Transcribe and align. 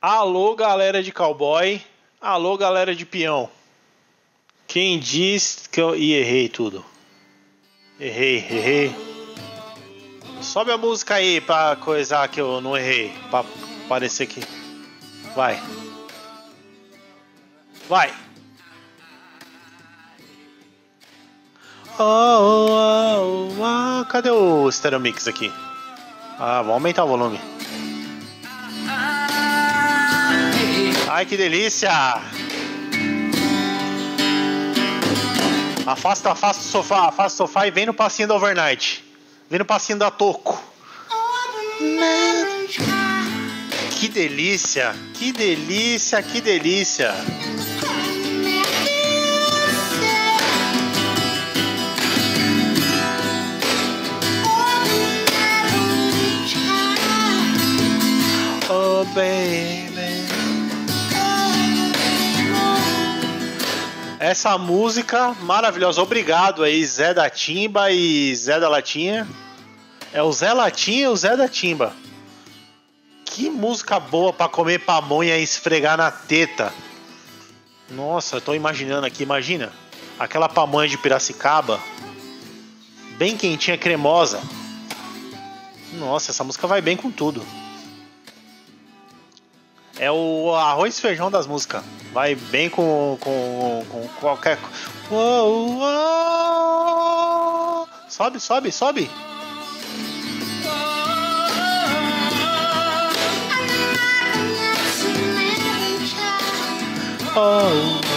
Alô, 0.00 0.54
galera 0.54 1.02
de 1.02 1.10
cowboy. 1.10 1.82
Alô, 2.20 2.56
galera 2.56 2.94
de 2.94 3.04
peão. 3.04 3.50
Quem 4.68 4.96
diz 4.96 5.66
que 5.66 5.80
eu. 5.80 5.96
Ih, 5.96 6.12
errei 6.12 6.48
tudo. 6.48 6.84
Errei, 7.98 8.36
errei. 8.36 8.96
Sobe 10.40 10.70
a 10.70 10.78
música 10.78 11.16
aí 11.16 11.40
pra 11.40 11.74
coisar 11.74 12.28
que 12.28 12.40
eu 12.40 12.60
não 12.60 12.76
errei. 12.76 13.12
Pra 13.28 13.44
parecer 13.88 14.26
que. 14.26 14.40
Vai. 15.34 15.60
Vai. 17.88 18.14
Oh, 21.98 22.04
oh, 22.04 22.68
oh, 23.18 24.00
oh. 24.00 24.04
Cadê 24.04 24.30
o 24.30 24.70
Stereo 24.70 25.00
Mix 25.00 25.26
aqui? 25.26 25.52
Ah, 26.38 26.58
vamos 26.58 26.74
aumentar 26.74 27.02
o 27.02 27.08
volume. 27.08 27.57
Ai, 31.18 31.26
que 31.26 31.36
delícia! 31.36 31.90
Afasta, 35.84 36.30
afasta 36.30 36.62
o 36.62 36.64
sofá, 36.64 37.08
afasta 37.08 37.42
o 37.42 37.48
sofá 37.48 37.66
e 37.66 37.72
vem 37.72 37.86
no 37.86 37.92
passinho 37.92 38.28
do 38.28 38.34
overnight. 38.34 39.04
Vem 39.50 39.58
no 39.58 39.64
passinho 39.64 39.98
da 39.98 40.12
Toco. 40.12 40.62
Que 43.98 44.06
delícia, 44.06 44.94
que 45.14 45.32
delícia, 45.32 46.22
que 46.22 46.40
delícia. 46.40 47.12
Oh, 58.70 59.04
baby. 59.16 59.77
Essa 64.18 64.58
música 64.58 65.32
maravilhosa. 65.42 66.02
Obrigado 66.02 66.64
aí, 66.64 66.84
Zé 66.84 67.14
da 67.14 67.30
Timba 67.30 67.92
e 67.92 68.34
Zé 68.34 68.58
da 68.58 68.68
Latinha. 68.68 69.28
É 70.12 70.20
o 70.20 70.32
Zé 70.32 70.52
Latinha 70.52 71.04
e 71.04 71.08
o 71.08 71.16
Zé 71.16 71.36
da 71.36 71.48
Timba. 71.48 71.94
Que 73.24 73.48
música 73.48 74.00
boa 74.00 74.32
para 74.32 74.48
comer 74.48 74.80
pamonha 74.80 75.38
e 75.38 75.42
esfregar 75.44 75.96
na 75.96 76.10
teta. 76.10 76.72
Nossa, 77.90 78.40
tô 78.40 78.54
imaginando 78.54 79.06
aqui, 79.06 79.22
imagina. 79.22 79.72
Aquela 80.18 80.48
pamonha 80.48 80.88
de 80.88 80.98
Piracicaba. 80.98 81.78
Bem 83.16 83.36
quentinha, 83.36 83.78
cremosa. 83.78 84.42
Nossa, 85.92 86.32
essa 86.32 86.42
música 86.42 86.66
vai 86.66 86.80
bem 86.80 86.96
com 86.96 87.10
tudo. 87.10 87.46
É 89.98 90.10
o 90.10 90.54
arroz 90.54 90.96
e 90.96 91.00
feijão 91.00 91.30
das 91.30 91.46
músicas. 91.46 91.82
Vai 92.12 92.34
bem 92.34 92.70
com, 92.70 93.18
com, 93.20 93.84
com 93.90 94.08
qualquer. 94.20 94.58
Sobe, 98.08 98.40
sobe, 98.40 98.72
sobe. 98.72 99.10
Oh. 107.36 108.08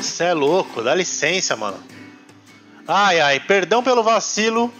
Você 0.00 0.24
é 0.24 0.34
louco, 0.34 0.82
dá 0.82 0.94
licença, 0.94 1.56
mano. 1.56 1.91
Ai, 2.86 3.20
ai, 3.20 3.40
perdão 3.40 3.82
pelo 3.82 4.02
vacilo. 4.02 4.72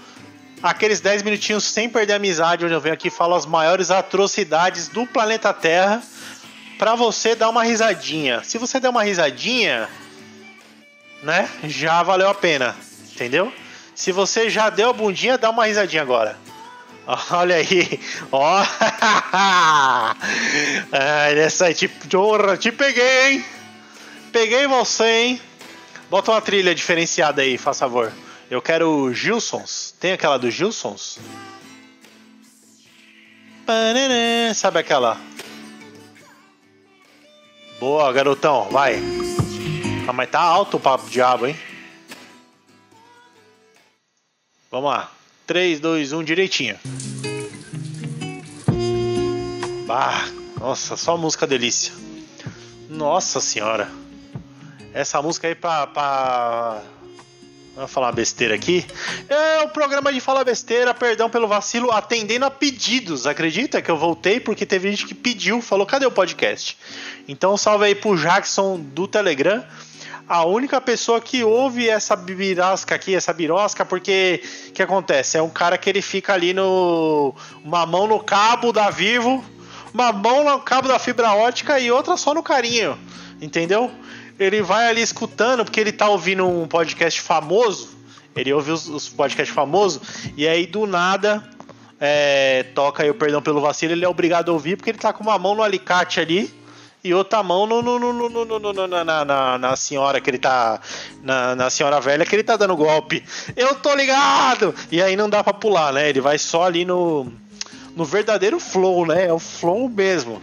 Aqueles 0.62 1.00
10 1.00 1.22
minutinhos 1.22 1.64
sem 1.64 1.89
perder 1.89 2.14
a 2.14 2.17
amizade, 2.17 2.64
onde 2.64 2.75
eu 2.75 2.81
venho 2.81 2.94
aqui 2.94 3.09
e 3.09 3.11
falo 3.11 3.34
as 3.34 3.47
maiores 3.47 3.91
atrocidades 3.91 4.89
do 4.89 5.06
planeta 5.06 5.53
Terra. 5.53 6.03
Pra 6.78 6.94
você 6.94 7.34
dar 7.34 7.49
uma 7.49 7.65
risadinha. 7.65 8.43
Se 8.44 8.59
você 8.59 8.81
der 8.81 8.88
uma 8.88 9.04
risadinha, 9.04 9.88
né? 11.22 11.49
Já 11.65 12.03
valeu 12.03 12.28
a 12.28 12.34
pena. 12.34 12.76
Entendeu? 13.12 13.53
Se 13.94 14.10
você 14.10 14.49
já 14.50 14.71
deu 14.71 14.91
a 14.91 14.93
bundinha, 14.93 15.38
dá 15.38 15.50
uma 15.50 15.66
risadinha 15.66 16.03
agora. 16.03 16.37
Olha 17.31 17.56
aí, 17.56 18.00
ó. 18.31 18.65
Nessa 21.34 21.66
aí, 21.66 21.75
te, 21.75 21.88
te 22.59 22.72
peguei, 22.72 23.32
hein? 23.32 23.44
Peguei 24.32 24.66
você, 24.66 25.05
hein? 25.05 25.41
Bota 26.12 26.31
uma 26.31 26.43
trilha 26.43 26.75
diferenciada 26.75 27.41
aí, 27.41 27.56
faz 27.56 27.78
favor. 27.78 28.12
Eu 28.50 28.61
quero 28.61 29.15
Gilsons. 29.15 29.95
Tem 29.99 30.12
aquela 30.12 30.39
do 30.39 30.50
Gilsons? 30.50 31.19
Sabe 34.55 34.81
aquela? 34.81 35.19
Boa, 37.81 38.12
garotão, 38.12 38.69
vai. 38.69 39.00
Ah, 40.06 40.12
mas 40.12 40.28
tá 40.28 40.39
alto 40.39 40.77
o 40.77 40.81
papo 40.81 41.09
diabo, 41.09 41.47
hein? 41.47 41.59
Vamos 44.71 44.91
lá. 44.91 45.11
3, 45.47 45.81
2, 45.81 46.12
1, 46.12 46.25
direitinho. 46.25 46.79
Bah, 49.87 50.29
nossa, 50.61 50.94
só 50.94 51.17
música 51.17 51.47
delícia. 51.47 51.94
Nossa 52.91 53.41
senhora. 53.41 54.01
Essa 54.94 55.22
música 55.22 55.48
aí 55.48 55.54
pra. 55.54 55.86
pra... 55.86 56.82
Vou 57.75 57.88
falar 57.88 58.12
besteira 58.12 58.54
aqui. 58.54 58.84
É 59.30 59.62
o 59.62 59.69
programa 59.70 60.12
de 60.12 60.20
falar 60.20 60.44
besteira, 60.44 60.92
perdão 60.92 61.30
pelo 61.30 61.48
vacilo, 61.48 61.91
atendendo 61.91 62.44
a 62.44 62.50
pedidos. 62.50 63.26
Acredita 63.26 63.81
que 63.81 63.91
eu 63.91 63.97
voltei 63.97 64.38
porque 64.38 64.66
teve 64.66 64.91
gente 64.91 65.06
que 65.06 65.14
pediu, 65.14 65.62
falou: 65.62 65.86
cadê 65.86 66.04
o 66.04 66.10
podcast? 66.10 66.76
Então, 67.26 67.56
salve 67.56 67.86
aí 67.86 67.94
pro 67.94 68.16
Jackson 68.16 68.78
do 68.78 69.08
Telegram. 69.08 69.64
A 70.28 70.44
única 70.44 70.81
pessoa 70.82 71.19
que 71.19 71.42
ouve 71.42 71.88
essa 71.88 72.14
birosca 72.14 72.94
aqui, 72.94 73.14
essa 73.14 73.32
birosca, 73.32 73.86
porque 73.86 74.42
o 74.69 74.72
que 74.72 74.82
acontece? 74.82 75.38
É 75.38 75.42
um 75.42 75.50
cara 75.50 75.78
que 75.78 75.88
ele 75.88 76.02
fica 76.02 76.34
ali 76.34 76.52
no. 76.52 77.34
Uma 77.64 77.86
mão 77.86 78.06
no 78.06 78.20
cabo 78.20 78.70
da 78.70 78.91
Vivo, 78.91 79.42
uma 79.94 80.12
mão 80.12 80.44
no 80.44 80.60
cabo 80.60 80.88
da 80.88 80.98
fibra 80.98 81.32
ótica 81.32 81.81
e 81.81 81.91
outra 81.91 82.19
só 82.19 82.34
no 82.34 82.42
carinho. 82.42 82.98
Entendeu? 83.41 83.91
Ele 84.42 84.62
vai 84.62 84.88
ali 84.88 85.00
escutando, 85.00 85.64
porque 85.64 85.80
ele 85.80 85.92
tá 85.92 86.08
ouvindo 86.08 86.47
um 86.47 86.66
podcast 86.66 87.20
famoso. 87.20 87.91
Ele 88.34 88.53
ouve 88.53 88.70
os, 88.70 88.88
os 88.88 89.08
podcasts 89.08 89.54
famosos, 89.54 90.00
e 90.36 90.48
aí 90.48 90.66
do 90.66 90.86
nada 90.86 91.47
é, 92.00 92.64
toca 92.75 93.02
aí 93.02 93.10
o 93.10 93.14
perdão 93.14 93.42
pelo 93.42 93.60
vacilo, 93.60 93.92
ele 93.92 94.04
é 94.04 94.08
obrigado 94.08 94.50
a 94.50 94.52
ouvir, 94.52 94.76
porque 94.76 94.91
ele 94.91 94.98
tá 94.98 95.12
com 95.12 95.22
uma 95.22 95.38
mão 95.38 95.54
no 95.54 95.62
alicate 95.62 96.19
ali 96.19 96.52
e 97.04 97.12
outra 97.12 97.42
mão 97.42 97.66
no, 97.66 97.82
no, 97.82 97.98
no, 97.98 98.28
no, 98.28 98.86
na, 98.86 99.25
na, 99.25 99.58
na, 99.58 99.76
senhora 99.76 100.20
que 100.20 100.31
ele 100.31 100.38
tá. 100.38 100.81
Na, 101.22 101.54
na, 101.56 101.69
senhora 101.69 102.00
velha 102.00 102.25
que 102.25 102.34
ele 102.34 102.44
tá 102.44 102.56
dando 102.56 102.76
golpe. 102.76 103.25
Eu 103.56 103.75
tô 103.75 103.92
ligado! 103.94 104.72
E 104.91 105.02
aí 105.02 105.16
não 105.16 105.28
dá 105.28 105.42
pra 105.42 105.52
pular, 105.52 105.92
né? 105.92 106.08
Ele 106.08 106.20
vai 106.20 106.38
só 106.38 106.64
ali 106.64 106.84
no. 106.84 107.26
No 107.97 108.04
verdadeiro 108.04 108.58
flow, 108.58 109.04
né? 109.04 109.26
É 109.26 109.32
o 109.32 109.38
flow 109.38 109.88
mesmo. 109.88 110.41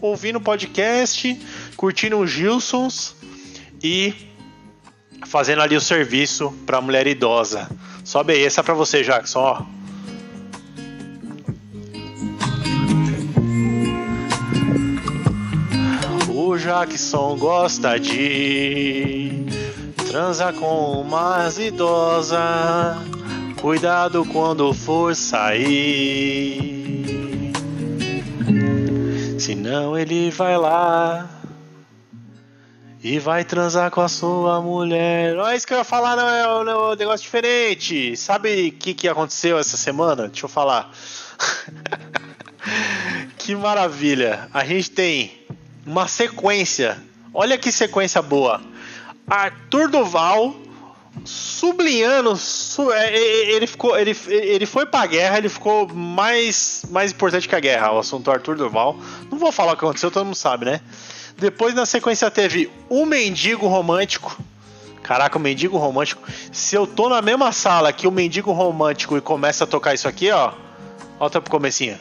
Ouvindo 0.00 0.40
podcast, 0.40 1.40
curtindo 1.76 2.18
os 2.18 2.30
Gilsons 2.30 3.16
e 3.82 4.14
fazendo 5.26 5.62
ali 5.62 5.76
o 5.76 5.80
serviço 5.80 6.52
para 6.64 6.80
mulher 6.80 7.06
idosa. 7.06 7.68
Sobe 8.04 8.32
aí, 8.34 8.44
essa 8.44 8.60
é 8.60 8.64
para 8.64 8.74
você, 8.74 9.02
Jackson, 9.02 9.38
ó. 9.40 9.62
O 16.28 16.56
Jackson 16.58 17.36
gosta 17.38 17.98
de 17.98 19.46
transar 20.08 20.52
com 20.54 21.00
umas 21.00 21.58
idosa. 21.58 22.38
Cuidado 23.60 24.24
quando 24.26 24.74
for 24.74 25.14
sair. 25.14 26.72
Senão 29.38 29.96
ele 29.96 30.30
vai 30.30 30.58
lá 30.58 31.41
e 33.02 33.18
vai 33.18 33.44
transar 33.44 33.90
com 33.90 34.00
a 34.00 34.08
sua 34.08 34.60
mulher. 34.60 35.36
Olha 35.36 35.56
isso 35.56 35.66
que 35.66 35.74
eu 35.74 35.78
ia 35.78 35.84
falar, 35.84 36.14
não 36.14 36.28
é 36.28 36.48
um, 36.48 36.68
é 36.68 36.92
um 36.92 36.94
negócio 36.94 37.24
diferente. 37.24 38.16
Sabe 38.16 38.68
o 38.68 38.72
que, 38.72 38.94
que 38.94 39.08
aconteceu 39.08 39.58
essa 39.58 39.76
semana? 39.76 40.28
Deixa 40.28 40.44
eu 40.44 40.48
falar. 40.48 40.92
que 43.36 43.56
maravilha. 43.56 44.48
A 44.54 44.64
gente 44.64 44.92
tem 44.92 45.32
uma 45.84 46.06
sequência. 46.06 46.96
Olha 47.34 47.58
que 47.58 47.72
sequência 47.72 48.22
boa. 48.22 48.60
Arthur 49.26 49.88
Duval 49.88 50.54
sublinhando, 51.24 52.38
é, 52.94 53.18
ele 53.52 53.66
ficou, 53.66 53.98
ele, 53.98 54.16
ele 54.28 54.64
foi 54.64 54.86
pra 54.86 55.04
guerra, 55.06 55.38
ele 55.38 55.48
ficou 55.48 55.86
mais, 55.92 56.84
mais 56.88 57.10
importante 57.10 57.46
que 57.46 57.54
a 57.54 57.60
guerra, 57.60 57.92
o 57.92 57.98
assunto 57.98 58.30
Arthur 58.30 58.56
Duval. 58.56 58.96
Não 59.30 59.38
vou 59.38 59.50
falar 59.50 59.72
o 59.72 59.76
que 59.76 59.84
aconteceu, 59.84 60.10
todo 60.10 60.24
mundo 60.24 60.36
sabe, 60.36 60.64
né? 60.64 60.80
Depois, 61.36 61.74
na 61.74 61.86
sequência, 61.86 62.30
teve 62.30 62.70
O 62.88 63.04
Mendigo 63.04 63.66
Romântico, 63.66 64.36
Caraca, 65.02 65.36
o 65.36 65.40
mendigo 65.40 65.76
romântico. 65.76 66.22
Se 66.52 66.76
eu 66.76 66.86
tô 66.86 67.08
na 67.08 67.20
mesma 67.20 67.50
sala 67.50 67.92
que 67.92 68.06
o 68.06 68.12
mendigo 68.12 68.52
romântico 68.52 69.16
e 69.16 69.20
começa 69.20 69.64
a 69.64 69.66
tocar 69.66 69.94
isso 69.94 70.06
aqui, 70.06 70.30
ó. 70.30 70.52
Volta 71.18 71.40
pro 71.40 71.50
comecinho. 71.50 71.98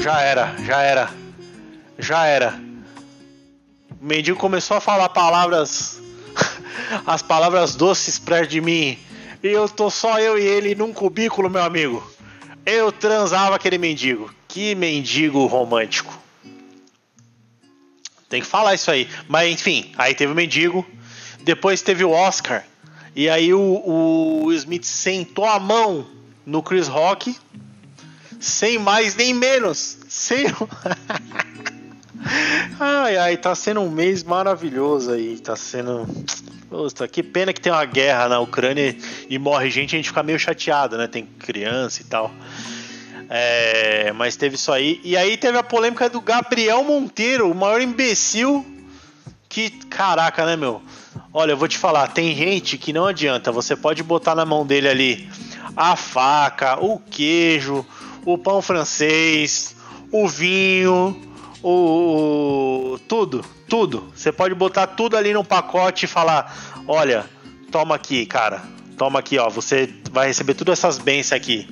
Já 0.00 0.20
era, 0.22 0.56
já 0.64 0.82
era. 0.82 1.10
Já 1.98 2.26
era. 2.26 2.58
O 4.00 4.04
mendigo 4.04 4.38
começou 4.38 4.78
a 4.78 4.80
falar 4.80 5.10
palavras. 5.10 6.00
as 7.06 7.20
palavras 7.20 7.74
doces 7.74 8.18
perto 8.18 8.50
de 8.50 8.60
mim. 8.60 8.98
E 9.42 9.48
eu 9.48 9.68
tô 9.68 9.90
só 9.90 10.18
eu 10.18 10.38
e 10.38 10.42
ele 10.42 10.74
num 10.74 10.94
cubículo, 10.94 11.50
meu 11.50 11.62
amigo. 11.62 12.02
Eu 12.64 12.90
transava 12.90 13.56
aquele 13.56 13.76
mendigo. 13.76 14.30
Que 14.52 14.74
mendigo 14.74 15.46
romântico. 15.46 16.12
Tem 18.28 18.40
que 18.40 18.46
falar 18.46 18.74
isso 18.74 18.90
aí. 18.90 19.08
Mas 19.28 19.52
enfim, 19.52 19.92
aí 19.96 20.12
teve 20.12 20.32
o 20.32 20.34
mendigo. 20.34 20.84
Depois 21.44 21.82
teve 21.82 22.04
o 22.04 22.10
Oscar. 22.10 22.64
E 23.14 23.28
aí 23.28 23.54
o, 23.54 24.42
o 24.44 24.52
Smith 24.52 24.84
sentou 24.84 25.44
a 25.44 25.60
mão 25.60 26.04
no 26.44 26.64
Chris 26.64 26.88
Rock. 26.88 27.36
Sem 28.40 28.76
mais 28.76 29.14
nem 29.14 29.32
menos. 29.32 29.98
Sem. 30.08 30.46
ai, 32.80 33.16
ai, 33.18 33.36
tá 33.36 33.54
sendo 33.54 33.80
um 33.80 33.90
mês 33.90 34.24
maravilhoso 34.24 35.12
aí. 35.12 35.38
Tá 35.38 35.54
sendo. 35.54 36.08
Poxa, 36.68 37.06
que 37.06 37.22
pena 37.22 37.52
que 37.52 37.60
tem 37.60 37.70
uma 37.70 37.84
guerra 37.84 38.28
na 38.28 38.40
Ucrânia 38.40 38.96
e 39.28 39.38
morre 39.38 39.70
gente, 39.70 39.94
a 39.94 39.98
gente 39.98 40.08
fica 40.08 40.24
meio 40.24 40.40
chateado, 40.40 40.98
né? 40.98 41.06
Tem 41.06 41.24
criança 41.24 42.02
e 42.02 42.04
tal. 42.04 42.32
É, 43.32 44.12
mas 44.12 44.34
teve 44.34 44.56
isso 44.56 44.72
aí. 44.72 45.00
E 45.04 45.16
aí 45.16 45.36
teve 45.36 45.56
a 45.56 45.62
polêmica 45.62 46.10
do 46.10 46.20
Gabriel 46.20 46.82
Monteiro, 46.82 47.48
o 47.48 47.54
maior 47.54 47.80
imbecil 47.80 48.66
que. 49.48 49.70
Caraca, 49.70 50.44
né, 50.44 50.56
meu? 50.56 50.82
Olha, 51.32 51.52
eu 51.52 51.56
vou 51.56 51.68
te 51.68 51.78
falar, 51.78 52.08
tem 52.08 52.34
gente 52.34 52.76
que 52.76 52.92
não 52.92 53.06
adianta. 53.06 53.52
Você 53.52 53.76
pode 53.76 54.02
botar 54.02 54.34
na 54.34 54.44
mão 54.44 54.66
dele 54.66 54.88
ali 54.88 55.30
a 55.76 55.94
faca, 55.94 56.84
o 56.84 56.98
queijo, 56.98 57.86
o 58.26 58.36
pão 58.36 58.60
francês, 58.60 59.76
o 60.10 60.26
vinho, 60.26 61.16
o, 61.62 62.98
tudo, 63.06 63.44
tudo. 63.68 64.12
Você 64.12 64.32
pode 64.32 64.56
botar 64.56 64.88
tudo 64.88 65.16
ali 65.16 65.32
no 65.32 65.44
pacote 65.44 66.06
e 66.06 66.08
falar: 66.08 66.52
olha, 66.88 67.26
toma 67.70 67.94
aqui, 67.94 68.26
cara, 68.26 68.60
toma 68.98 69.20
aqui, 69.20 69.38
ó. 69.38 69.48
Você 69.48 69.88
vai 70.10 70.26
receber 70.26 70.54
todas 70.54 70.80
essas 70.80 70.98
bênçãos 70.98 71.40
aqui. 71.40 71.68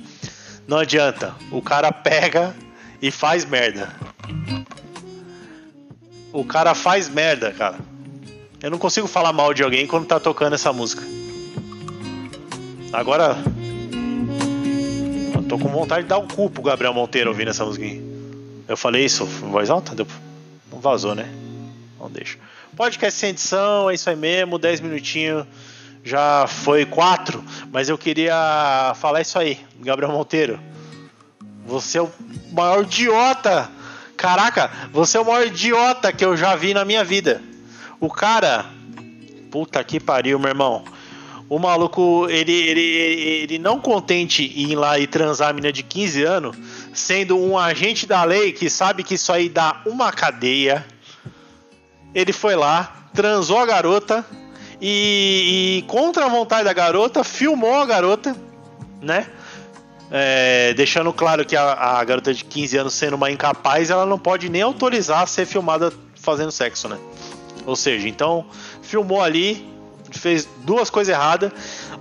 Não 0.69 0.77
adianta. 0.77 1.35
O 1.51 1.63
cara 1.63 1.91
pega 1.91 2.55
e 3.01 3.09
faz 3.09 3.43
merda. 3.43 3.91
O 6.31 6.45
cara 6.45 6.75
faz 6.75 7.09
merda, 7.09 7.51
cara. 7.51 7.79
Eu 8.61 8.69
não 8.69 8.77
consigo 8.77 9.07
falar 9.07 9.33
mal 9.33 9.51
de 9.51 9.63
alguém 9.63 9.87
quando 9.87 10.05
tá 10.05 10.19
tocando 10.19 10.53
essa 10.53 10.71
música. 10.71 11.01
Agora. 12.93 13.35
Eu 15.33 15.41
tô 15.41 15.57
com 15.57 15.69
vontade 15.69 16.03
de 16.03 16.09
dar 16.09 16.19
um 16.19 16.27
cu 16.27 16.51
pro 16.51 16.61
Gabriel 16.61 16.93
Monteiro 16.93 17.31
ouvindo 17.31 17.49
essa 17.49 17.65
música. 17.65 17.87
Eu 18.67 18.77
falei 18.77 19.03
isso 19.03 19.23
em 19.23 19.49
voz 19.49 19.71
alta? 19.71 19.95
Não 20.71 20.79
vazou, 20.79 21.15
né? 21.15 21.27
Não 21.99 22.11
deixa. 22.11 22.37
Podcast 22.75 23.19
sem 23.19 23.31
edição, 23.31 23.89
é 23.89 23.95
isso 23.95 24.07
aí 24.07 24.15
mesmo, 24.15 24.59
10 24.59 24.81
minutinhos. 24.81 25.47
Já 26.03 26.47
foi 26.47 26.85
4, 26.85 27.43
mas 27.71 27.89
eu 27.89 27.97
queria 27.97 28.93
falar 28.95 29.21
isso 29.21 29.37
aí, 29.37 29.59
Gabriel 29.79 30.11
Monteiro. 30.11 30.59
Você 31.65 31.97
é 31.97 32.01
o 32.01 32.11
maior 32.51 32.83
idiota. 32.83 33.69
Caraca, 34.15 34.71
você 34.91 35.17
é 35.17 35.21
o 35.21 35.25
maior 35.25 35.45
idiota 35.45 36.11
que 36.11 36.23
eu 36.23 36.35
já 36.35 36.55
vi 36.55 36.73
na 36.73 36.85
minha 36.85 37.03
vida. 37.03 37.41
O 37.99 38.09
cara. 38.09 38.65
Puta 39.51 39.83
que 39.83 39.99
pariu, 39.99 40.39
meu 40.39 40.49
irmão. 40.49 40.83
O 41.49 41.57
maluco, 41.57 42.27
ele, 42.29 42.51
ele, 42.51 42.81
ele 42.81 43.59
não 43.59 43.79
contente 43.79 44.43
em 44.43 44.71
ir 44.71 44.75
lá 44.75 44.99
e 44.99 45.07
transar 45.07 45.49
a 45.49 45.53
menina 45.53 45.73
de 45.73 45.81
15 45.81 46.23
anos, 46.23 46.57
sendo 46.93 47.35
um 47.35 47.57
agente 47.57 48.05
da 48.05 48.23
lei 48.23 48.51
que 48.51 48.69
sabe 48.69 49.03
que 49.03 49.15
isso 49.15 49.33
aí 49.33 49.49
dá 49.49 49.81
uma 49.85 50.11
cadeia. 50.11 50.85
Ele 52.13 52.31
foi 52.31 52.55
lá, 52.55 53.09
transou 53.13 53.57
a 53.57 53.65
garota 53.65 54.23
e, 54.81 55.79
e 55.79 55.81
contra 55.87 56.25
a 56.25 56.29
vontade 56.29 56.63
da 56.63 56.73
garota, 56.73 57.23
filmou 57.23 57.75
a 57.75 57.85
garota, 57.85 58.35
né? 59.01 59.27
É, 60.11 60.73
deixando 60.73 61.13
claro 61.13 61.45
que 61.45 61.55
a, 61.55 61.73
a, 61.73 62.03
garota 62.03 62.33
de 62.33 62.43
15 62.43 62.77
anos 62.77 62.93
sendo 62.93 63.15
uma 63.15 63.29
incapaz, 63.29 63.91
ela 63.91 64.05
não 64.05 64.17
pode 64.17 64.49
nem 64.49 64.61
autorizar 64.61 65.21
a 65.21 65.27
ser 65.27 65.45
filmada 65.45 65.93
fazendo 66.15 66.51
sexo, 66.51 66.87
né? 66.87 66.97
Ou 67.65 67.75
seja, 67.75 68.07
então 68.07 68.45
filmou 68.81 69.21
ali, 69.21 69.69
fez 70.11 70.47
duas 70.63 70.89
coisas 70.89 71.13
erradas. 71.13 71.51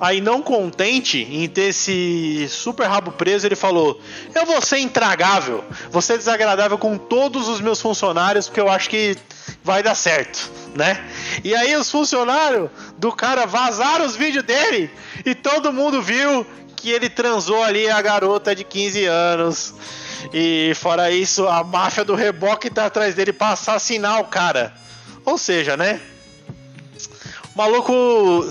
Aí, 0.01 0.21
não 0.21 0.41
contente 0.41 1.19
em 1.19 1.49
ter 1.49 1.71
esse 1.71 2.47
super 2.49 2.87
rabo 2.87 3.13
preso, 3.13 3.47
ele 3.47 3.57
falou: 3.57 4.01
Eu 4.35 4.47
vou 4.47 4.63
ser 4.63 4.79
intragável, 4.79 5.65
vou 5.91 6.01
ser 6.01 6.17
desagradável 6.17 6.79
com 6.79 6.97
todos 6.97 7.49
os 7.49 7.61
meus 7.61 7.81
funcionários, 7.81 8.47
porque 8.47 8.61
eu 8.61 8.71
acho 8.71 8.89
que 8.89 9.17
vai 9.69 9.83
dar 9.83 9.95
certo, 9.95 10.51
né? 10.75 11.05
E 11.45 11.55
aí, 11.55 11.77
os 11.77 11.91
funcionários 11.91 12.71
do 12.97 13.13
cara 13.13 13.47
vazaram 13.47 14.07
os 14.07 14.17
vídeos 14.17 14.45
dele 14.45 14.91
e 15.25 15.35
todo 15.35 15.73
mundo 15.73 16.01
viu 16.01 16.47
que 16.75 16.91
ele 16.91 17.09
transou 17.09 17.63
ali 17.63 17.89
a 17.89 18.01
garota 18.01 18.55
de 18.55 18.65
15 18.65 19.05
anos. 19.05 19.75
E 20.33 20.73
fora 20.75 21.11
isso, 21.11 21.47
a 21.47 21.63
máfia 21.63 22.05
do 22.05 22.15
reboque 22.15 22.71
tá 22.71 22.87
atrás 22.87 23.15
dele 23.15 23.33
pra 23.33 23.51
assassinar 23.51 24.21
o 24.21 24.25
cara. 24.25 24.73
Ou 25.25 25.37
seja, 25.37 25.77
né? 25.77 26.01
maluco. 27.59 28.49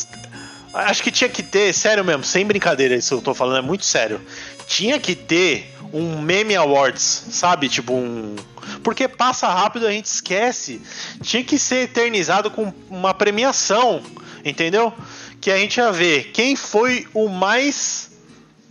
Acho 0.73 1.01
que 1.01 1.09
tinha 1.09 1.29
que 1.29 1.41
ter, 1.41 1.73
sério 1.73 2.03
mesmo, 2.03 2.23
sem 2.23 2.45
brincadeira, 2.45 2.93
isso 2.93 3.13
eu 3.13 3.21
tô 3.21 3.33
falando, 3.33 3.57
é 3.57 3.61
muito 3.61 3.85
sério. 3.85 4.21
Tinha 4.67 4.99
que 4.99 5.15
ter 5.15 5.73
um 5.93 6.21
meme 6.21 6.55
awards, 6.55 7.23
sabe? 7.31 7.69
Tipo 7.69 7.93
um. 7.93 8.35
Porque 8.83 9.07
passa 9.07 9.47
rápido, 9.47 9.87
a 9.87 9.91
gente 9.91 10.05
esquece. 10.05 10.81
Tinha 11.21 11.43
que 11.43 11.57
ser 11.57 11.83
eternizado 11.83 12.51
com 12.51 12.73
uma 12.89 13.13
premiação, 13.13 14.01
entendeu? 14.43 14.93
Que 15.39 15.51
a 15.51 15.57
gente 15.57 15.77
ia 15.77 15.91
ver 15.91 16.31
quem 16.31 16.55
foi 16.55 17.07
o 17.13 17.27
mais 17.29 18.11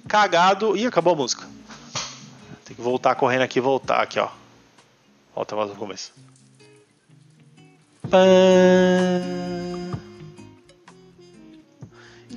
cagado. 0.09 0.77
Ih, 0.77 0.87
acabou 0.87 1.15
a 1.15 1.17
música. 1.17 1.47
Tem 2.65 2.75
que 2.75 2.83
voltar 2.83 3.15
correndo 3.15 3.43
aqui 3.43 3.61
voltar 3.61 4.03
aqui, 4.03 4.19
ó. 4.19 4.29
Volta 5.35 5.55
mais 5.55 5.69
no 5.69 5.77
começo. 5.77 6.13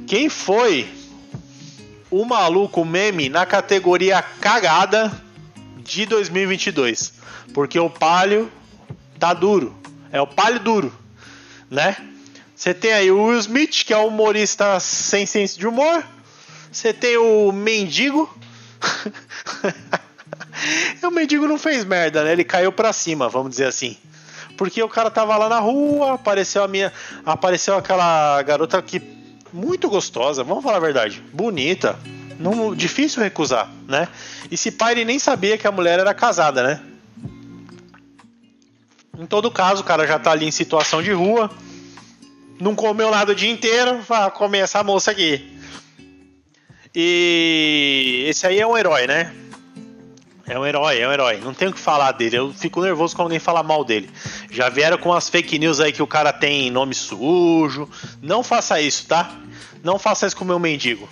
Quem 0.08 0.28
foi 0.28 0.90
o 2.10 2.26
maluco 2.26 2.84
meme 2.84 3.30
na 3.30 3.46
categoria 3.46 4.22
cagada 4.22 5.12
de 5.78 6.06
2022? 6.06 7.19
Porque 7.54 7.80
o 7.80 7.90
palio 7.90 8.52
tá 9.20 9.34
duro. 9.34 9.76
É 10.12 10.22
o 10.22 10.28
palio 10.28 10.60
duro, 10.60 10.94
né? 11.70 11.96
Você 12.56 12.74
tem 12.74 12.92
aí 12.92 13.12
o 13.12 13.24
Will 13.24 13.40
Smith, 13.40 13.86
que 13.86 13.94
é 13.94 13.98
um 13.98 14.08
humorista 14.08 14.80
sem 14.80 15.26
senso 15.26 15.58
de 15.58 15.68
humor. 15.68 16.04
Você 16.72 16.92
tem 16.92 17.18
o 17.18 17.52
Mendigo. 17.52 18.30
o 21.02 21.12
Mendigo 21.12 21.48
não 21.48 21.58
fez 21.58 21.86
merda, 21.86 22.24
né? 22.24 22.34
Ele 22.34 22.44
caiu 22.44 22.72
pra 22.72 22.92
cima, 22.92 23.30
vamos 23.30 23.52
dizer 23.52 23.66
assim. 23.66 23.98
Porque 24.58 24.84
o 24.84 24.90
cara 24.90 25.10
tava 25.10 25.38
lá 25.38 25.48
na 25.48 25.60
rua, 25.60 26.16
apareceu 26.16 26.64
a 26.64 26.68
minha. 26.68 26.92
Apareceu 27.26 27.76
aquela 27.76 28.42
garota 28.44 28.82
que 28.82 29.00
muito 29.54 29.90
gostosa, 29.90 30.44
vamos 30.44 30.64
falar 30.64 30.78
a 30.78 30.82
verdade, 30.82 31.24
bonita, 31.34 31.98
não, 32.40 32.74
difícil 32.74 33.22
recusar, 33.22 33.70
né? 33.88 34.08
E 34.50 34.56
se 34.56 34.72
pai 34.72 34.94
ele 34.94 35.06
nem 35.06 35.20
sabia 35.20 35.58
que 35.58 35.68
a 35.68 35.72
mulher 35.72 36.00
era 36.00 36.14
casada, 36.14 36.64
né? 36.64 36.82
Em 39.20 39.26
todo 39.26 39.52
caso, 39.52 39.82
o 39.82 39.84
cara 39.84 40.08
já 40.08 40.18
tá 40.18 40.32
ali 40.32 40.46
em 40.46 40.52
situação 40.52 41.04
de 41.04 41.12
rua, 41.12 41.52
não 42.58 42.74
comeu 42.74 43.12
nada 43.12 43.34
o 43.34 43.36
dia 43.36 43.52
inteiro, 43.52 44.02
vai 44.08 44.32
comer 44.32 44.60
essa 44.60 44.82
moça 44.82 45.12
aqui. 45.12 45.60
E 46.96 48.24
esse 48.30 48.48
aí 48.48 48.62
é 48.62 48.66
um 48.66 48.78
herói, 48.78 49.08
né? 49.08 49.36
É 50.48 50.58
um 50.58 50.66
herói, 50.66 51.00
é 51.00 51.08
um 51.08 51.12
herói. 51.12 51.42
Não 51.44 51.54
tenho 51.54 51.72
o 51.72 51.74
que 51.74 51.80
falar 51.82 52.14
dele. 52.14 52.38
Eu 52.38 52.54
fico 52.54 52.82
nervoso 52.82 53.14
quando 53.14 53.26
alguém 53.26 53.40
fala 53.40 53.62
mal 53.62 53.84
dele. 53.84 54.10
Já 54.50 54.70
vieram 54.70 54.98
com 54.98 55.14
as 55.14 55.28
fake 55.28 55.60
news 55.60 55.82
aí 55.82 55.92
que 55.92 56.02
o 56.02 56.08
cara 56.08 56.32
tem 56.32 56.72
nome 56.72 56.96
sujo. 56.96 57.90
Não 58.22 58.42
faça 58.42 58.80
isso, 58.80 59.06
tá? 59.06 59.30
Não 59.84 60.00
faça 60.00 60.28
isso 60.28 60.36
com 60.38 60.46
o 60.46 60.48
meu 60.48 60.60
mendigo. 60.60 61.10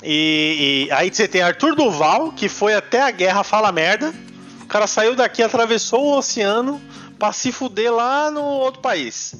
E, 0.00 0.86
e 0.88 0.92
aí 0.92 1.12
você 1.12 1.26
tem 1.26 1.42
Arthur 1.42 1.74
Duval, 1.74 2.30
que 2.30 2.48
foi 2.48 2.74
até 2.74 3.02
a 3.02 3.10
guerra 3.10 3.42
fala 3.42 3.72
merda. 3.72 4.14
O 4.62 4.66
cara 4.66 4.86
saiu 4.86 5.16
daqui, 5.16 5.42
atravessou 5.42 6.04
o 6.04 6.18
oceano 6.18 6.80
pra 7.18 7.32
se 7.32 7.52
fuder 7.52 7.92
lá 7.92 8.30
no 8.30 8.42
outro 8.42 8.80
país. 8.80 9.34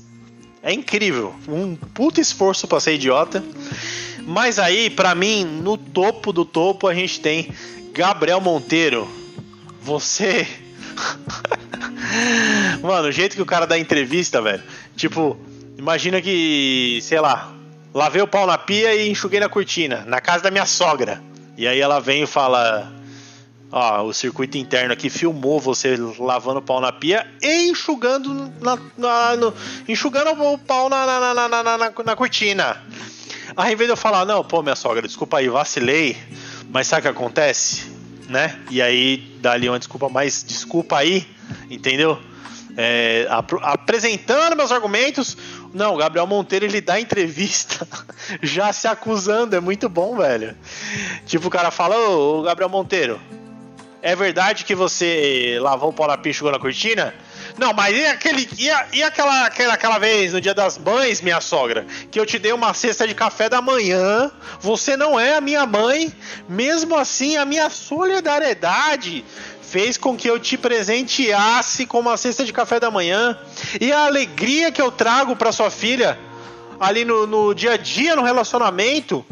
É 0.62 0.72
incrível. 0.72 1.34
Um 1.48 1.76
puto 1.76 2.20
esforço 2.20 2.66
pra 2.66 2.80
ser 2.80 2.94
idiota. 2.94 3.44
Mas 4.22 4.58
aí, 4.58 4.90
para 4.90 5.14
mim, 5.14 5.44
no 5.44 5.78
topo 5.78 6.32
do 6.32 6.44
topo, 6.44 6.88
a 6.88 6.94
gente 6.94 7.20
tem 7.20 7.52
Gabriel 7.92 8.40
Monteiro, 8.40 9.08
você. 9.80 10.46
Mano, 12.82 13.08
o 13.08 13.12
jeito 13.12 13.36
que 13.36 13.42
o 13.42 13.46
cara 13.46 13.66
dá 13.66 13.78
entrevista, 13.78 14.42
velho. 14.42 14.62
Tipo, 14.96 15.38
imagina 15.78 16.20
que, 16.20 16.98
sei 17.02 17.20
lá, 17.20 17.52
lavei 17.94 18.20
o 18.20 18.26
pau 18.26 18.46
na 18.46 18.58
pia 18.58 18.94
e 18.94 19.08
enxuguei 19.08 19.38
na 19.38 19.48
cortina, 19.48 20.04
na 20.06 20.20
casa 20.20 20.42
da 20.42 20.50
minha 20.50 20.66
sogra. 20.66 21.22
E 21.56 21.66
aí 21.66 21.80
ela 21.80 22.00
vem 22.00 22.24
e 22.24 22.26
fala: 22.26 22.92
Ó, 23.78 24.04
o 24.04 24.14
circuito 24.14 24.56
interno 24.56 24.94
aqui 24.94 25.10
filmou 25.10 25.60
você 25.60 25.98
lavando 26.18 26.60
o 26.60 26.62
pau 26.62 26.80
na 26.80 26.90
pia 26.90 27.26
e 27.42 27.68
enxugando, 27.68 28.50
na, 28.58 28.78
na 28.96 29.36
no, 29.36 29.52
enxugando 29.86 30.30
o 30.30 30.56
pau 30.56 30.88
na, 30.88 31.04
na, 31.04 31.34
na, 31.34 31.48
na, 31.48 31.62
na, 31.62 31.92
na 32.02 32.16
cortina. 32.16 32.82
Aí, 33.54 33.74
em 33.74 33.76
vez 33.76 33.86
de 33.86 33.92
eu 33.92 33.96
falar, 33.98 34.24
não, 34.24 34.42
pô, 34.42 34.62
minha 34.62 34.74
sogra, 34.74 35.06
desculpa 35.06 35.36
aí, 35.36 35.50
vacilei, 35.50 36.16
mas 36.70 36.86
sabe 36.86 37.00
o 37.00 37.02
que 37.02 37.18
acontece? 37.18 37.92
Né? 38.30 38.58
E 38.70 38.80
aí, 38.80 39.18
dá 39.42 39.52
ali 39.52 39.68
uma 39.68 39.78
desculpa, 39.78 40.08
mas 40.08 40.42
desculpa 40.42 40.96
aí, 40.96 41.26
entendeu? 41.68 42.18
É, 42.78 43.26
ap 43.28 43.52
apresentando 43.60 44.56
meus 44.56 44.72
argumentos. 44.72 45.36
Não, 45.74 45.92
o 45.92 45.98
Gabriel 45.98 46.26
Monteiro 46.26 46.64
ele 46.64 46.80
dá 46.80 46.98
entrevista 46.98 47.86
já 48.42 48.72
se 48.72 48.88
acusando, 48.88 49.54
é 49.54 49.60
muito 49.60 49.86
bom, 49.86 50.16
velho. 50.16 50.56
Tipo, 51.26 51.48
o 51.48 51.50
cara 51.50 51.70
fala, 51.70 51.94
ô, 51.98 52.40
Gabriel 52.40 52.70
Monteiro, 52.70 53.20
é 54.06 54.14
verdade 54.14 54.64
que 54.64 54.72
você 54.72 55.58
lavou 55.60 55.90
o 55.90 55.92
pau 55.92 56.06
na 56.06 56.16
pia 56.16 56.30
e 56.30 56.32
jogou 56.32 56.52
na 56.52 56.60
cortina? 56.60 57.12
Não, 57.58 57.72
mas 57.72 57.96
e, 57.96 58.06
aquele, 58.06 58.48
e, 58.56 58.70
a, 58.70 58.86
e 58.92 59.02
aquela, 59.02 59.46
aquela, 59.46 59.74
aquela 59.74 59.98
vez 59.98 60.32
no 60.32 60.40
dia 60.40 60.54
das 60.54 60.78
mães, 60.78 61.20
minha 61.20 61.40
sogra, 61.40 61.84
que 62.08 62.20
eu 62.20 62.24
te 62.24 62.38
dei 62.38 62.52
uma 62.52 62.72
cesta 62.72 63.04
de 63.04 63.16
café 63.16 63.48
da 63.48 63.60
manhã? 63.60 64.30
Você 64.60 64.96
não 64.96 65.18
é 65.18 65.34
a 65.34 65.40
minha 65.40 65.66
mãe, 65.66 66.14
mesmo 66.48 66.96
assim 66.96 67.36
a 67.36 67.44
minha 67.44 67.68
solidariedade 67.68 69.24
fez 69.60 69.98
com 69.98 70.16
que 70.16 70.30
eu 70.30 70.38
te 70.38 70.56
presenteasse 70.56 71.84
com 71.84 71.98
uma 71.98 72.16
cesta 72.16 72.44
de 72.44 72.52
café 72.52 72.78
da 72.78 72.92
manhã 72.92 73.36
e 73.80 73.92
a 73.92 74.06
alegria 74.06 74.70
que 74.70 74.80
eu 74.80 74.92
trago 74.92 75.34
para 75.34 75.50
sua 75.50 75.68
filha 75.68 76.16
ali 76.78 77.04
no, 77.04 77.26
no 77.26 77.52
dia 77.52 77.72
a 77.72 77.76
dia 77.76 78.14
no 78.14 78.22
relacionamento. 78.22 79.26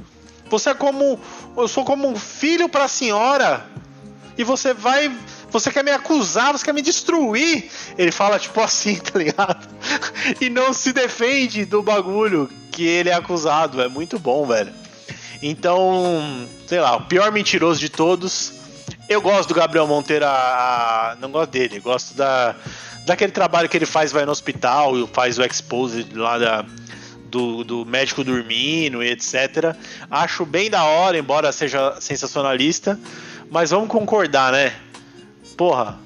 Você 0.50 0.70
é 0.70 0.74
como 0.74 1.20
eu 1.56 1.68
sou 1.68 1.84
como 1.84 2.08
um 2.08 2.16
filho 2.16 2.68
para 2.68 2.86
a 2.86 2.88
senhora 2.88 3.72
e 4.36 4.44
você 4.44 4.74
vai. 4.74 5.10
Você 5.50 5.70
quer 5.70 5.84
me 5.84 5.90
acusar, 5.90 6.52
você 6.52 6.64
quer 6.64 6.74
me 6.74 6.82
destruir. 6.82 7.70
Ele 7.96 8.10
fala 8.10 8.38
tipo 8.38 8.60
assim, 8.60 8.96
tá 9.00 9.18
ligado? 9.18 9.68
E 10.40 10.50
não 10.50 10.72
se 10.72 10.92
defende 10.92 11.64
do 11.64 11.82
bagulho 11.82 12.50
que 12.72 12.84
ele 12.86 13.08
é 13.08 13.14
acusado. 13.14 13.80
É 13.80 13.88
muito 13.88 14.18
bom, 14.18 14.46
velho. 14.46 14.72
Então, 15.42 16.48
sei 16.66 16.80
lá, 16.80 16.96
o 16.96 17.02
pior 17.02 17.30
mentiroso 17.30 17.78
de 17.78 17.88
todos. 17.88 18.52
Eu 19.08 19.20
gosto 19.20 19.50
do 19.50 19.54
Gabriel 19.54 19.86
Monteiro, 19.86 20.24
a, 20.24 21.16
não 21.20 21.30
gosto 21.30 21.50
dele, 21.50 21.78
gosto 21.78 22.14
da, 22.14 22.54
daquele 23.04 23.32
trabalho 23.32 23.68
que 23.68 23.76
ele 23.76 23.84
faz, 23.84 24.10
vai 24.10 24.24
no 24.24 24.32
hospital, 24.32 25.06
faz 25.12 25.38
o 25.38 25.44
expose 25.44 26.06
lá 26.14 26.38
da, 26.38 26.64
do, 27.26 27.62
do, 27.62 27.84
médico 27.84 28.24
dormindo 28.24 29.02
e 29.02 29.10
etc. 29.10 29.76
Acho 30.10 30.46
bem 30.46 30.70
da 30.70 30.84
hora, 30.84 31.18
embora 31.18 31.52
seja 31.52 32.00
sensacionalista. 32.00 32.98
Mas 33.50 33.70
vamos 33.70 33.88
concordar, 33.88 34.52
né? 34.52 34.74
Porra. 35.56 35.98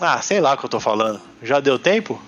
Ah, 0.00 0.20
sei 0.20 0.40
lá 0.40 0.54
o 0.54 0.58
que 0.58 0.64
eu 0.64 0.70
tô 0.70 0.80
falando. 0.80 1.20
Já 1.42 1.60
deu 1.60 1.78
tempo? 1.78 2.20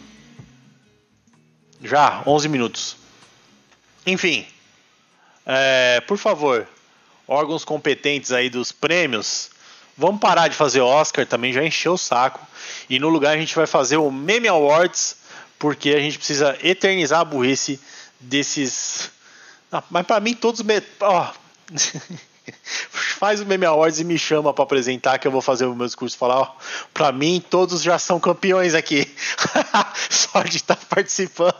Já, 1.82 2.23
11 2.26 2.49
minutos. 2.49 2.96
Enfim. 4.06 4.46
É, 5.44 6.00
por 6.00 6.18
favor, 6.18 6.66
órgãos 7.26 7.64
competentes 7.64 8.32
aí 8.32 8.50
dos 8.50 8.73
prêmios, 8.73 9.50
vamos 9.96 10.20
parar 10.20 10.49
de 10.49 10.56
fazer 10.56 10.80
Oscar 10.80 11.25
também, 11.25 11.52
já 11.52 11.62
encheu 11.64 11.92
o 11.92 11.99
saco. 11.99 12.44
E 12.90 12.99
no 12.99 13.08
lugar 13.08 13.35
a 13.35 13.38
gente 13.38 13.54
vai 13.54 13.66
fazer 13.66 13.96
o 13.96 14.11
Meme 14.11 14.49
Awards, 14.49 15.16
porque 15.58 15.90
a 15.90 16.00
gente 16.00 16.18
precisa 16.18 16.58
eternizar 16.62 17.20
a 17.20 17.25
burrice 17.25 17.80
desses. 18.18 19.11
Ah, 19.70 19.82
mas 19.90 20.06
para 20.06 20.20
mim 20.20 20.35
todos. 20.35 20.62
Me... 20.62 20.82
Oh. 21.00 21.26
faz 23.19 23.41
o 23.41 23.47
Meme 23.47 23.67
Awards 23.67 24.00
e 24.00 24.05
me 24.05 24.19
chama 24.19 24.53
para 24.53 24.65
apresentar 24.65 25.19
que 25.19 25.26
eu 25.26 25.33
vou 25.33 25.41
fazer 25.41 25.67
o 25.67 25.75
meu 25.75 25.87
discurso 25.87 26.17
falar, 26.17 26.41
ó, 26.41 26.57
para 26.93 27.12
mim 27.12 27.43
todos 27.49 27.83
já 27.83 27.99
são 27.99 28.21
campeões 28.21 28.75
aqui. 28.75 29.11
Só 30.11 30.43
de 30.43 30.57
estar 30.57 30.76
participando. 30.88 31.55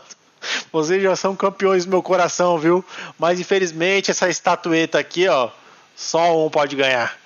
Vocês 0.71 1.01
já 1.01 1.15
são 1.15 1.35
campeões 1.35 1.85
do 1.85 1.89
meu 1.89 2.01
coração, 2.01 2.57
viu? 2.57 2.83
Mas 3.17 3.39
infelizmente 3.39 4.11
essa 4.11 4.29
estatueta 4.29 4.99
aqui, 4.99 5.27
ó, 5.27 5.49
só 5.95 6.45
um 6.45 6.49
pode 6.49 6.75
ganhar. 6.75 7.17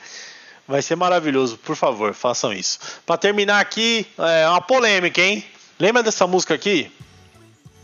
Vai 0.68 0.82
ser 0.82 0.96
maravilhoso, 0.96 1.58
por 1.58 1.76
favor, 1.76 2.14
façam 2.14 2.54
isso. 2.54 2.80
Para 3.06 3.18
terminar 3.18 3.60
aqui, 3.60 4.08
é 4.18 4.48
uma 4.48 4.62
polêmica, 4.62 5.22
hein? 5.22 5.44
Lembra 5.78 6.02
dessa 6.02 6.26
música 6.26 6.54
aqui? 6.54 6.92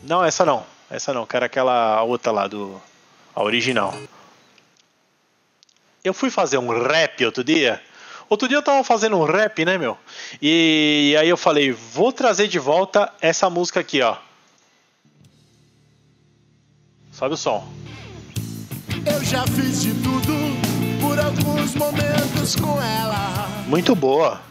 Não, 0.04 0.24
essa 0.24 0.46
não. 0.46 0.66
Essa 0.90 1.14
não, 1.14 1.26
quero 1.26 1.46
aquela 1.46 2.02
outra 2.04 2.32
lá 2.32 2.48
do 2.48 2.82
a 3.36 3.44
original. 3.44 3.94
Eu 6.08 6.14
fui 6.14 6.30
fazer 6.30 6.58
um 6.58 6.70
rap 6.70 7.26
outro 7.26 7.44
dia. 7.44 7.82
Outro 8.30 8.48
dia 8.48 8.58
eu 8.58 8.64
tava 8.64 8.82
fazendo 8.82 9.18
um 9.18 9.26
rap, 9.26 9.66
né, 9.66 9.78
meu? 9.78 9.98
E 10.42 11.14
aí 11.20 11.28
eu 11.28 11.36
falei, 11.36 11.74
vou 11.74 12.14
trazer 12.14 12.48
de 12.48 12.58
volta 12.58 13.12
essa 13.20 13.50
música 13.50 13.82
aqui, 13.82 14.02
ó. 14.02 14.16
Sobe 17.12 17.34
o 17.34 17.38
som. 17.38 17.68
Eu 19.06 19.22
já 19.26 19.46
fiz 19.48 19.82
de 19.82 19.94
tudo 19.96 20.34
por 21.02 21.20
alguns 21.20 21.76
momentos 21.76 22.56
com 22.56 22.82
ela. 22.82 23.50
Muito 23.68 23.94
boa. 23.94 24.42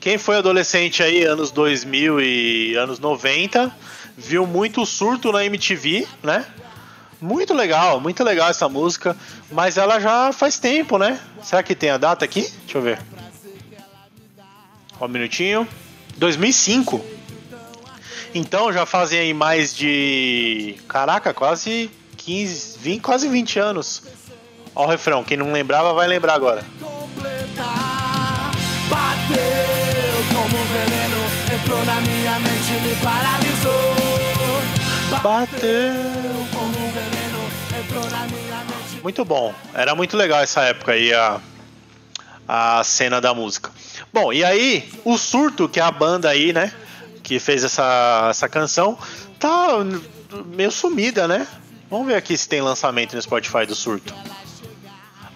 Quem 0.00 0.16
foi 0.16 0.36
adolescente 0.36 1.02
aí, 1.02 1.22
anos 1.22 1.50
2000 1.50 2.18
e 2.20 2.76
anos 2.76 2.98
90, 2.98 3.76
viu 4.16 4.46
muito 4.46 4.86
surto 4.86 5.32
na 5.32 5.44
MTV, 5.44 6.08
né? 6.22 6.46
Muito 7.20 7.54
legal, 7.54 7.98
muito 8.00 8.22
legal 8.22 8.50
essa 8.50 8.68
música, 8.68 9.16
mas 9.50 9.78
ela 9.78 9.98
já 9.98 10.32
faz 10.32 10.58
tempo, 10.58 10.98
né? 10.98 11.18
Será 11.42 11.62
que 11.62 11.74
tem 11.74 11.90
a 11.90 11.96
data 11.96 12.24
aqui? 12.24 12.42
Deixa 12.64 12.78
eu 12.78 12.82
ver. 12.82 12.98
um 15.00 15.08
minutinho. 15.08 15.66
2005. 16.16 17.04
Então 18.34 18.72
já 18.72 18.84
fazem 18.84 19.18
aí 19.18 19.34
mais 19.34 19.74
de. 19.74 20.76
Caraca, 20.88 21.32
quase 21.32 21.90
15, 22.18 22.78
20, 22.78 23.00
quase 23.00 23.28
20 23.28 23.58
anos. 23.58 24.02
Ó 24.74 24.84
o 24.84 24.88
refrão, 24.88 25.24
quem 25.24 25.38
não 25.38 25.52
lembrava 25.52 25.94
vai 25.94 26.06
lembrar 26.06 26.34
agora. 26.34 26.62
Bateu 28.90 29.46
como 30.34 30.64
veneno, 30.66 31.16
entrou 31.54 31.84
na 31.84 32.00
minha 32.02 32.38
mente 32.40 32.72
me 32.82 32.94
paralisou. 33.02 33.95
Bateu 35.22 36.36
muito 39.06 39.24
bom. 39.24 39.54
Era 39.72 39.94
muito 39.94 40.16
legal 40.16 40.40
essa 40.40 40.62
época 40.62 40.90
aí, 40.90 41.14
a, 41.14 41.40
a 42.48 42.82
cena 42.82 43.20
da 43.20 43.32
música. 43.32 43.70
Bom, 44.12 44.32
e 44.32 44.42
aí, 44.42 44.90
o 45.04 45.16
Surto, 45.16 45.68
que 45.68 45.78
é 45.78 45.82
a 45.84 45.92
banda 45.92 46.28
aí, 46.28 46.52
né? 46.52 46.72
Que 47.22 47.38
fez 47.38 47.62
essa, 47.62 48.26
essa 48.28 48.48
canção, 48.48 48.98
tá 49.38 49.68
meio 50.46 50.72
sumida, 50.72 51.28
né? 51.28 51.46
Vamos 51.88 52.08
ver 52.08 52.16
aqui 52.16 52.36
se 52.36 52.48
tem 52.48 52.60
lançamento 52.60 53.14
no 53.14 53.22
Spotify 53.22 53.64
do 53.64 53.76
Surto. 53.76 54.12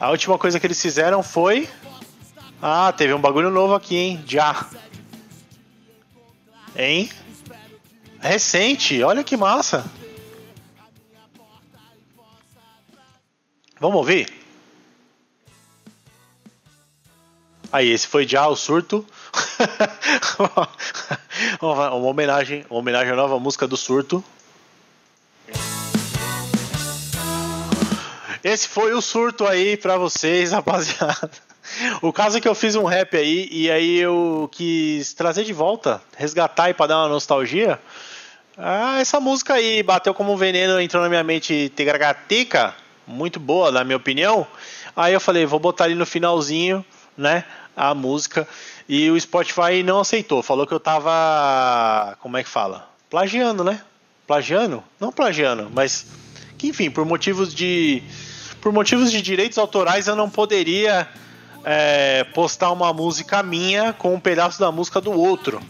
A 0.00 0.10
última 0.10 0.36
coisa 0.36 0.58
que 0.58 0.66
eles 0.66 0.82
fizeram 0.82 1.22
foi. 1.22 1.68
Ah, 2.60 2.92
teve 2.92 3.14
um 3.14 3.20
bagulho 3.20 3.50
novo 3.50 3.76
aqui, 3.76 3.94
hein? 3.94 4.24
Já. 4.26 4.66
Hein? 6.74 7.08
Recente, 8.20 9.02
olha 9.02 9.24
que 9.24 9.36
massa. 9.36 9.84
Vamos 13.80 13.96
ouvir? 13.96 14.30
Aí, 17.72 17.88
esse 17.88 18.06
foi 18.06 18.28
já 18.28 18.46
o 18.46 18.54
surto. 18.54 19.06
uma 21.62 21.94
homenagem, 21.94 22.66
uma 22.68 22.80
homenagem 22.80 23.12
à 23.12 23.16
nova 23.16 23.38
música 23.38 23.66
do 23.66 23.76
surto. 23.76 24.22
Esse 28.44 28.68
foi 28.68 28.92
o 28.92 29.00
surto 29.00 29.46
aí 29.46 29.76
pra 29.76 29.96
vocês, 29.96 30.52
rapaziada. 30.52 31.30
O 32.02 32.12
caso 32.12 32.38
é 32.38 32.40
que 32.40 32.48
eu 32.48 32.54
fiz 32.54 32.74
um 32.74 32.84
rap 32.84 33.16
aí 33.16 33.48
e 33.50 33.70
aí 33.70 33.98
eu 33.98 34.48
quis 34.52 35.14
trazer 35.14 35.44
de 35.44 35.52
volta, 35.52 36.02
resgatar 36.16 36.68
e 36.68 36.74
pra 36.74 36.86
dar 36.86 36.98
uma 36.98 37.08
nostalgia. 37.08 37.80
Ah, 38.56 39.00
essa 39.00 39.20
música 39.20 39.54
aí 39.54 39.82
bateu 39.82 40.12
como 40.12 40.32
um 40.32 40.36
veneno, 40.36 40.80
entrou 40.80 41.02
na 41.02 41.08
minha 41.08 41.24
mente 41.24 41.72
tegragatica 41.74 42.74
muito 43.06 43.40
boa, 43.40 43.70
na 43.70 43.84
minha 43.84 43.96
opinião. 43.96 44.46
Aí 44.94 45.12
eu 45.12 45.20
falei, 45.20 45.44
vou 45.44 45.58
botar 45.58 45.84
ali 45.84 45.94
no 45.94 46.06
finalzinho, 46.06 46.84
né, 47.16 47.44
a 47.76 47.94
música. 47.94 48.46
E 48.88 49.10
o 49.10 49.20
Spotify 49.20 49.82
não 49.84 50.00
aceitou, 50.00 50.42
falou 50.42 50.66
que 50.66 50.72
eu 50.72 50.80
tava, 50.80 52.16
como 52.20 52.36
é 52.36 52.42
que 52.42 52.48
fala? 52.48 52.88
Plagiando, 53.08 53.62
né? 53.64 53.82
Plagiando? 54.26 54.82
Não 54.98 55.12
plagiando, 55.12 55.70
mas 55.74 56.06
que 56.56 56.68
enfim, 56.68 56.90
por 56.90 57.04
motivos 57.04 57.54
de 57.54 58.02
por 58.60 58.72
motivos 58.72 59.10
de 59.10 59.22
direitos 59.22 59.56
autorais 59.56 60.06
eu 60.06 60.14
não 60.14 60.28
poderia 60.28 61.08
é, 61.64 62.24
postar 62.34 62.70
uma 62.70 62.92
música 62.92 63.42
minha 63.42 63.92
com 63.92 64.14
um 64.14 64.20
pedaço 64.20 64.60
da 64.60 64.70
música 64.70 65.00
do 65.00 65.12
outro. 65.12 65.60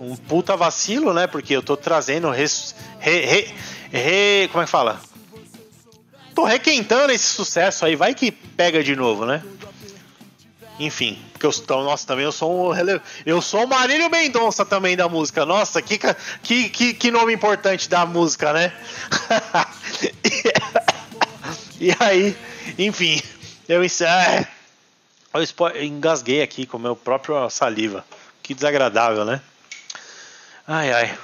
Um 0.00 0.16
puta 0.16 0.56
vacilo, 0.56 1.12
né? 1.12 1.26
Porque 1.26 1.54
eu 1.54 1.62
tô 1.62 1.76
trazendo. 1.76 2.30
Res, 2.30 2.74
re, 2.98 3.24
re, 3.24 3.54
re, 3.90 4.48
como 4.48 4.62
é 4.62 4.64
que 4.64 4.70
fala? 4.70 5.00
Tô 6.34 6.44
requentando 6.44 7.12
esse 7.12 7.26
sucesso 7.26 7.84
aí, 7.84 7.96
vai 7.96 8.14
que 8.14 8.30
pega 8.30 8.82
de 8.82 8.94
novo, 8.94 9.26
né? 9.26 9.42
Enfim, 10.78 11.18
porque 11.32 11.44
eu 11.44 11.50
então, 11.50 11.82
nossa, 11.82 12.06
também 12.06 12.24
eu 12.24 12.30
sou 12.30 12.72
um 12.72 12.74
eu 13.26 13.42
sou 13.42 13.64
o 13.64 13.68
Marílio 13.68 14.08
Mendonça 14.08 14.64
também 14.64 14.96
da 14.96 15.08
música. 15.08 15.44
Nossa, 15.44 15.82
que 15.82 15.98
que, 16.42 16.68
que, 16.68 16.94
que 16.94 17.10
nome 17.10 17.32
importante 17.32 17.88
da 17.88 18.06
música, 18.06 18.52
né? 18.52 18.72
e 21.80 21.92
aí, 21.98 22.36
enfim, 22.78 23.20
eu, 23.68 23.82
é, 23.82 24.46
eu 25.34 25.84
engasguei 25.84 26.42
aqui 26.42 26.64
com 26.64 26.78
meu 26.78 26.94
próprio 26.94 27.50
saliva. 27.50 28.04
Que 28.42 28.54
desagradável, 28.54 29.24
né? 29.24 29.40
Ai, 30.70 30.92
ai. 30.92 31.18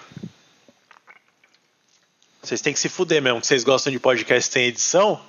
Vocês 2.42 2.62
têm 2.62 2.72
que 2.72 2.78
se 2.78 2.88
fuder 2.88 3.20
mesmo, 3.20 3.42
que 3.42 3.46
vocês 3.46 3.62
gostam 3.62 3.92
de 3.92 3.98
podcast 3.98 4.50
sem 4.50 4.64
edição. 4.64 5.20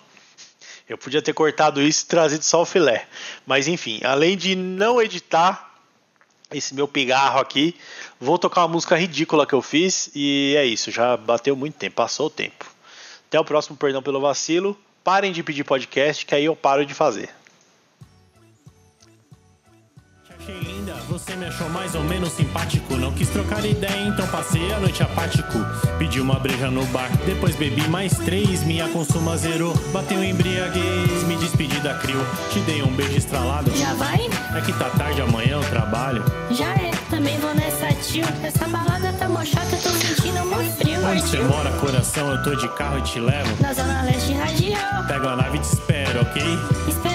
Eu 0.87 0.97
podia 0.97 1.21
ter 1.21 1.33
cortado 1.33 1.81
isso 1.81 2.05
e 2.05 2.07
trazido 2.07 2.45
só 2.45 2.61
o 2.61 2.65
filé. 2.65 3.09
Mas 3.45 3.67
enfim, 3.67 3.99
além 4.05 4.37
de 4.37 4.55
não 4.55 5.01
editar 5.01 5.69
esse 6.49 6.73
meu 6.73 6.87
pigarro 6.87 7.41
aqui, 7.41 7.75
vou 8.17 8.39
tocar 8.39 8.61
uma 8.61 8.69
música 8.69 8.95
ridícula 8.95 9.45
que 9.45 9.53
eu 9.53 9.61
fiz 9.61 10.09
e 10.15 10.55
é 10.57 10.65
isso, 10.65 10.91
já 10.91 11.17
bateu 11.17 11.53
muito 11.53 11.75
tempo, 11.75 11.97
passou 11.97 12.27
o 12.27 12.29
tempo. 12.29 12.65
Até 13.27 13.37
o 13.37 13.43
próximo, 13.43 13.75
perdão 13.75 14.01
pelo 14.01 14.21
vacilo. 14.21 14.79
Parem 15.03 15.33
de 15.33 15.43
pedir 15.43 15.65
podcast, 15.65 16.25
que 16.25 16.33
aí 16.33 16.45
eu 16.45 16.55
paro 16.55 16.85
de 16.85 16.93
fazer. 16.93 17.29
Me 21.45 21.49
achou 21.49 21.69
mais 21.69 21.93
ou 21.93 22.03
menos 22.03 22.33
simpático. 22.33 22.97
Não 22.97 23.11
quis 23.11 23.29
trocar 23.29 23.63
ideia, 23.63 24.07
então 24.07 24.25
passei 24.27 24.73
a 24.73 24.79
noite 24.79 25.03
apático. 25.03 25.59
Pedi 25.99 26.19
uma 26.19 26.39
breja 26.39 26.71
no 26.71 26.83
bar, 26.87 27.09
depois 27.25 27.55
bebi 27.55 27.87
mais 27.87 28.17
três. 28.17 28.63
Minha 28.63 28.87
consuma 28.89 29.37
zerou, 29.37 29.75
bateu 29.93 30.23
embriaguez. 30.23 31.23
Me 31.27 31.35
despedi 31.35 31.79
da 31.81 31.93
crio, 31.95 32.19
te 32.51 32.59
dei 32.61 32.81
um 32.81 32.91
beijo 32.95 33.17
estralado. 33.17 33.71
Já 33.77 33.93
vai? 33.93 34.27
É 34.55 34.61
que 34.61 34.73
tá 34.73 34.89
tarde, 34.89 35.21
amanhã 35.21 35.57
eu 35.57 35.69
trabalho. 35.69 36.23
Já 36.49 36.73
é, 36.73 36.91
também 37.11 37.37
vou 37.37 37.53
nessa 37.53 37.93
tio. 37.93 38.25
Essa 38.41 38.67
balada 38.67 39.13
tá 39.13 39.29
mó 39.29 39.45
chata, 39.45 39.75
eu 39.75 39.81
tô 39.81 39.89
sentindo 39.89 40.39
um 40.39 40.71
frio. 40.71 41.05
Onde 41.05 41.21
você 41.21 41.39
mora, 41.41 41.69
coração, 41.73 42.31
eu 42.31 42.41
tô 42.41 42.55
de 42.55 42.67
carro 42.69 42.97
e 42.97 43.01
te 43.03 43.19
levo. 43.19 43.61
Na 43.61 43.71
zona 43.71 44.01
leste 44.01 44.33
radial. 44.33 45.03
Pego 45.07 45.27
a 45.27 45.35
nave 45.35 45.57
e 45.57 45.59
te 45.59 45.65
espero, 45.65 46.21
ok? 46.21 46.41
Espera 46.87 47.14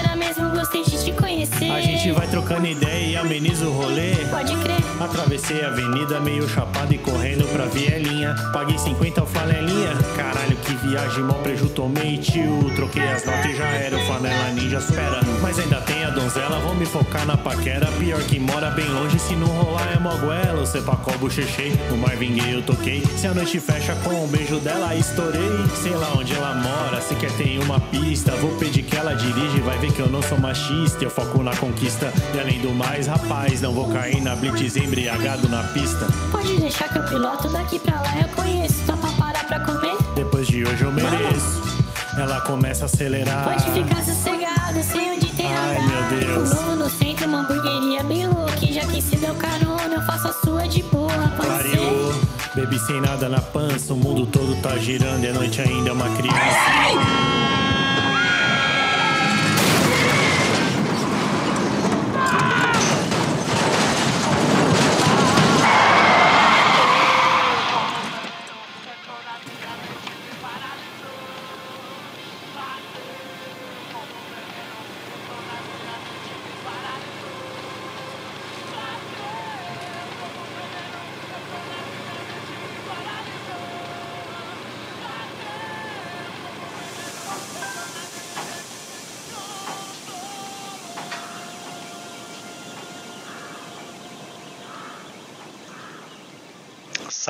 gostei 0.61 0.83
de 0.83 1.03
te 1.03 1.11
conhecer. 1.13 1.71
A 1.71 1.81
gente 1.81 2.11
vai 2.11 2.27
trocando 2.27 2.67
ideia 2.67 3.05
e 3.07 3.17
ameniza 3.17 3.65
o 3.65 3.71
rolê. 3.71 4.13
Pode 4.29 4.55
crer. 4.57 4.77
Atravessei 4.99 5.63
a 5.63 5.69
avenida 5.69 6.19
meio 6.19 6.47
chapado 6.47 6.93
e 6.93 6.99
correndo 6.99 7.47
pra 7.51 7.65
Vielinha. 7.65 8.35
Paguei 8.53 8.77
50 8.77 9.25
flanelinha. 9.25 9.95
Caralho, 10.15 10.55
que 10.57 10.73
viagem, 10.87 11.23
mal 11.23 11.39
preju 11.39 11.67
tomei, 11.69 12.17
tio. 12.19 12.71
Troquei 12.75 13.01
as 13.01 13.25
notas 13.25 13.45
e 13.45 13.55
já 13.55 13.65
era 13.65 13.97
o 13.97 14.05
flanela 14.05 14.49
ninja 14.49 14.77
espera. 14.77 15.19
Mas 15.41 15.57
ainda 15.57 15.81
tem 15.81 16.00
donzela, 16.11 16.59
vou 16.59 16.75
me 16.75 16.85
focar 16.85 17.25
na 17.25 17.35
paquera. 17.35 17.87
Pior 17.97 18.21
que 18.21 18.39
mora 18.39 18.69
bem 18.71 18.87
longe, 18.89 19.17
se 19.19 19.35
não 19.35 19.47
rolar 19.47 19.93
é 19.93 19.99
moguela. 19.99 20.61
O 20.61 20.65
cepacol 20.65 21.17
bochechei, 21.17 21.73
no 21.89 21.97
Marvin 21.97 22.35
Gaye 22.35 22.53
eu 22.53 22.61
toquei. 22.61 23.03
Se 23.17 23.27
a 23.27 23.33
noite 23.33 23.59
fecha 23.59 23.95
com 24.03 24.23
um 24.23 24.27
beijo 24.27 24.59
dela, 24.59 24.93
estourei. 24.95 25.41
Sei 25.81 25.93
lá 25.93 26.13
onde 26.17 26.33
ela 26.33 26.53
mora, 26.55 27.01
se 27.01 27.15
quer 27.15 27.31
tem 27.31 27.59
uma 27.59 27.79
pista. 27.79 28.31
Vou 28.33 28.51
pedir 28.57 28.83
que 28.83 28.95
ela 28.95 29.13
dirige, 29.13 29.59
vai 29.61 29.77
ver 29.77 29.91
que 29.91 29.99
eu 29.99 30.09
não 30.09 30.21
sou 30.21 30.39
machista. 30.39 31.03
Eu 31.03 31.09
foco 31.09 31.41
na 31.41 31.55
conquista. 31.55 32.11
E 32.35 32.39
além 32.39 32.59
do 32.59 32.71
mais, 32.71 33.07
rapaz, 33.07 33.61
não 33.61 33.73
vou 33.73 33.89
cair 33.89 34.21
na 34.21 34.35
blitz 34.35 34.75
embriagado 34.75 35.47
na 35.49 35.63
pista. 35.63 36.07
Pode 36.31 36.57
deixar 36.57 36.89
que 36.89 36.97
eu 36.97 37.03
piloto 37.03 37.49
daqui 37.49 37.79
pra 37.79 37.95
lá, 37.95 38.21
eu 38.21 38.27
conheço. 38.29 38.85
Só 38.85 38.95
pra 38.95 39.09
parar 39.11 39.45
pra 39.45 39.59
comer? 39.61 39.95
Depois 40.15 40.47
de 40.47 40.63
hoje 40.63 40.83
eu 40.83 40.91
mereço. 40.91 41.61
Ela 42.17 42.41
começa 42.41 42.83
a 42.83 42.87
acelerar. 42.87 43.45
Pode 43.45 43.71
ficar 43.71 44.03
sossegado, 44.03 44.40
sei 44.83 45.11
onde 45.11 45.27
tem 45.27 45.45
Ai, 45.47 45.77
radar. 45.77 46.11
meu 46.11 46.19
Deus. 46.19 46.49
Novo 46.49 46.75
no 46.75 46.89
centro, 46.89 47.27
uma 47.27 47.39
hamburgueria 47.39 48.03
bem 48.03 48.27
louca. 48.27 48.65
Já 48.71 48.81
que 48.81 49.01
se 49.01 49.15
deu 49.15 49.35
carona, 49.35 49.95
eu 49.95 50.01
faço 50.01 50.27
a 50.27 50.33
sua 50.33 50.67
de 50.67 50.83
boa, 50.83 51.11
Pariu. 51.37 52.13
Bebi 52.55 52.79
sem 52.79 52.99
nada 52.99 53.29
na 53.29 53.39
pança, 53.39 53.93
o 53.93 53.97
mundo 53.97 54.25
todo 54.25 54.55
tá 54.61 54.77
girando 54.77 55.23
e 55.23 55.27
a 55.29 55.33
noite 55.33 55.61
ainda 55.61 55.89
é 55.89 55.93
uma 55.93 56.09
criança. 56.15 57.70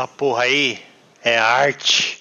Essa 0.02 0.08
porra 0.08 0.46
aí 0.46 0.82
é 1.24 1.38
arte. 1.38 2.21